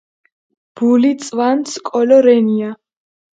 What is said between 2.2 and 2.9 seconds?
რენია